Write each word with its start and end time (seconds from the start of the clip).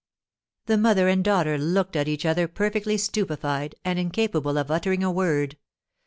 '"The 0.65 0.79
mother 0.79 1.07
and 1.07 1.23
daughter 1.23 1.59
looked 1.59 1.95
at 1.95 2.07
each 2.07 2.25
other 2.25 2.47
perfectly 2.47 2.97
stupefied, 2.97 3.75
and 3.85 3.99
incapable 3.99 4.57
of 4.57 4.71
uttering 4.71 5.03
a 5.03 5.11
word. 5.11 5.57